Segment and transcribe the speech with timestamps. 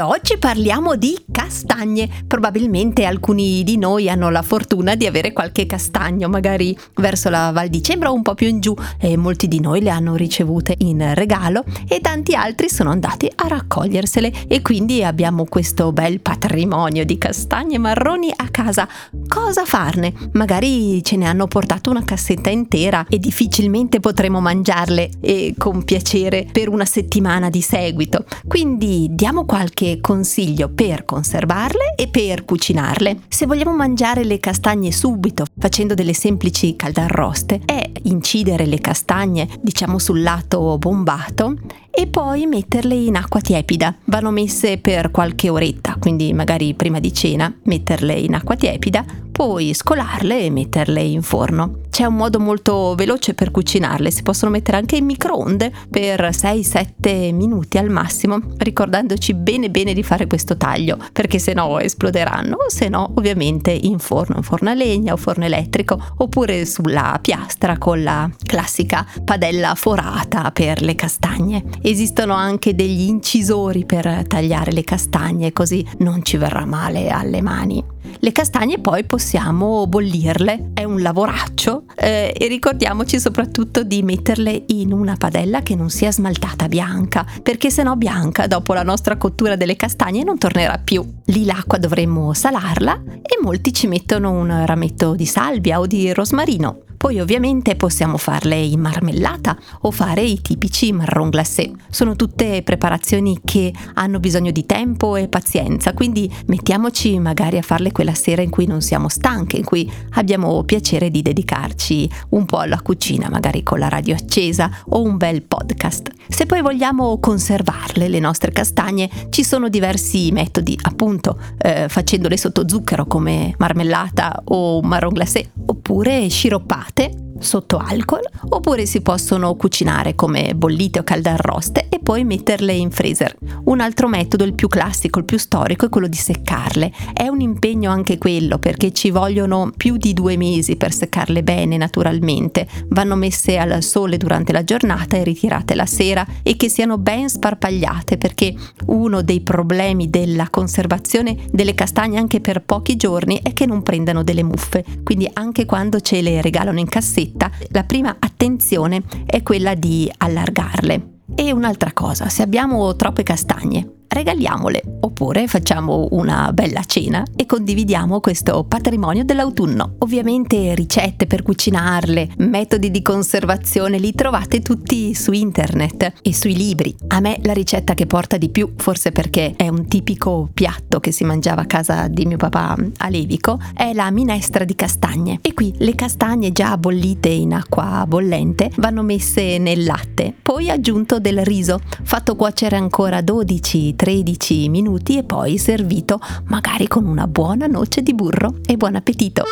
[0.00, 2.08] Oggi parliamo di castagne.
[2.26, 7.68] Probabilmente alcuni di noi hanno la fortuna di avere qualche castagno, magari verso la Val
[7.68, 10.74] di Cembra o un po' più in giù, e molti di noi le hanno ricevute
[10.78, 17.04] in regalo e tanti altri sono andati a raccogliersele e quindi abbiamo questo bel patrimonio
[17.04, 18.88] di castagne marroni a casa.
[19.28, 20.12] Cosa farne?
[20.32, 26.48] Magari ce ne hanno portato una cassetta intera e difficilmente potremo mangiarle e con piacere
[26.50, 28.24] per una settimana di seguito.
[28.46, 33.20] Quindi diamo qualche consiglio per conservarle e per cucinarle.
[33.28, 39.98] Se vogliamo mangiare le castagne subito, facendo delle semplici caldarroste, è incidere le castagne, diciamo
[39.98, 41.56] sul lato bombato,
[41.96, 43.94] e poi metterle in acqua tiepida.
[44.04, 49.74] Vanno messe per qualche oretta, quindi magari prima di cena metterle in acqua tiepida, poi
[49.74, 51.80] scolarle e metterle in forno.
[51.90, 57.32] C'è un modo molto veloce per cucinarle, si possono mettere anche in microonde per 6-7
[57.32, 62.88] minuti al massimo, ricordandoci bene bene di fare questo taglio, perché se no esploderanno, se
[62.88, 68.02] no ovviamente in forno, in forno a legna o forno elettrico, oppure sulla piastra con
[68.02, 71.64] la classica padella forata per le castagne.
[71.86, 77.84] Esistono anche degli incisori per tagliare le castagne, così non ci verrà male alle mani.
[78.20, 84.94] Le castagne poi possiamo bollirle, è un lavoraccio eh, e ricordiamoci soprattutto di metterle in
[84.94, 89.54] una padella che non sia smaltata bianca, perché se no bianca dopo la nostra cottura
[89.54, 91.06] delle castagne non tornerà più.
[91.26, 96.78] Lì l'acqua dovremmo salarla e molti ci mettono un rametto di salvia o di rosmarino.
[97.04, 101.70] Poi ovviamente possiamo farle in marmellata o fare i tipici marron glacé.
[101.90, 107.92] Sono tutte preparazioni che hanno bisogno di tempo e pazienza, quindi mettiamoci magari a farle
[107.92, 112.56] quella sera in cui non siamo stanche, in cui abbiamo piacere di dedicarci un po'
[112.56, 116.10] alla cucina, magari con la radio accesa o un bel podcast.
[116.26, 122.66] Se poi vogliamo conservarle le nostre castagne, ci sono diversi metodi, appunto eh, facendole sotto
[122.66, 125.50] zucchero come marmellata o marron glacé,
[125.94, 132.72] oppure sciroppate sotto alcol oppure si possono cucinare come bollite o caldarroste e poi metterle
[132.72, 133.36] in freezer.
[133.64, 136.92] Un altro metodo, il più classico, il più storico, è quello di seccarle.
[137.12, 141.76] È un impegno anche quello perché ci vogliono più di due mesi per seccarle bene
[141.76, 142.66] naturalmente.
[142.88, 147.28] Vanno messe al sole durante la giornata e ritirate la sera e che siano ben
[147.28, 148.54] sparpagliate perché
[148.86, 154.22] uno dei problemi della conservazione delle castagne anche per pochi giorni è che non prendano
[154.22, 154.84] delle muffe.
[155.02, 160.10] Quindi anche quando ce le regalano in cassetta ricetta, la prima attenzione è quella di
[160.16, 161.08] allargarle.
[161.34, 168.20] E un'altra cosa, se abbiamo troppe castagne, regaliamole oppure facciamo una bella cena e condividiamo
[168.20, 169.96] questo patrimonio dell'autunno.
[169.98, 176.94] Ovviamente ricette per cucinarle, metodi di conservazione li trovate tutti su internet e sui libri.
[177.08, 181.12] A me la ricetta che porta di più, forse perché è un tipico piatto che
[181.12, 185.38] si mangiava a casa di mio papà a Levico, è la minestra di castagne.
[185.42, 191.18] E qui le castagne già bollite in acqua bollente vanno messe nel latte, poi aggiunto
[191.18, 197.66] del riso, fatto cuocere ancora 12 13 minuti e poi servito magari con una buona
[197.66, 199.44] noce di burro e buon appetito.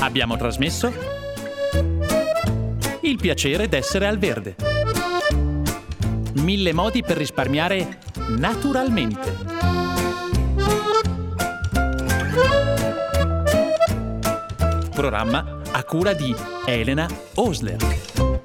[0.00, 0.90] Abbiamo trasmesso
[3.02, 4.56] Il piacere d'essere al verde.
[6.36, 7.98] Mille modi per risparmiare
[8.28, 9.34] naturalmente.
[14.94, 18.35] Programma a cura di Elena Osler.